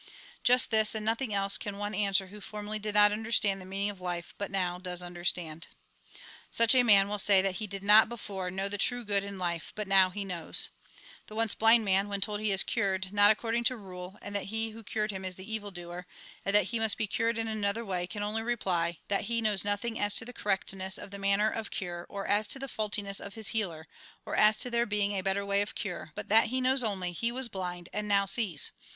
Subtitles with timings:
[0.43, 3.91] Just this, and nothing else, can one answer who formerly did not understand the meaning
[3.91, 5.67] of life, but now does understand.
[6.49, 9.37] Such a man will say that he did not, before, know the true good in
[9.37, 10.69] life, but now he knows.
[11.27, 13.77] The once blind man, A RECAPITULATION 193 when told he is cured not according to
[13.77, 16.07] rule, and that he who cured hina is the evil doer,
[16.43, 19.63] and that he must be cured in another way, can only reply, that he knows
[19.63, 23.19] nothing as to the correctness of the manner of cure, or as to the faultiness
[23.19, 23.85] of his healer,
[24.25, 27.11] or as to there being a better way of cure, but that he knows only,
[27.11, 28.71] he was blind, and now sees.